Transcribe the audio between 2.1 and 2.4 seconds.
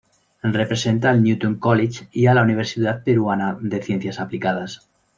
y a